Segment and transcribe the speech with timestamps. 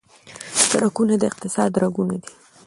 [0.67, 2.31] سرکونه د اقتصاد رګونه دي.